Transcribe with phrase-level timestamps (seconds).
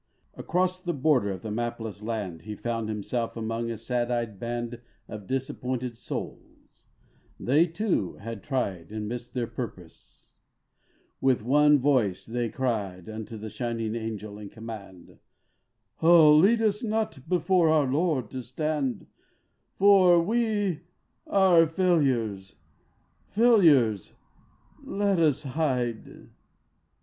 [0.33, 4.81] Across the border of the mapless land He found himself among a sad eyed band
[5.07, 6.87] Of disappointed souls;
[7.39, 10.39] they, too, had tried And missed their purpose.
[11.21, 15.19] With one voice they cried Unto the shining Angel in command:
[16.01, 19.05] 'Oh, lead us not before our Lord to stand,
[19.75, 20.81] For we
[21.27, 22.55] are failures,
[23.27, 24.15] failures!
[24.83, 26.31] Let us hide.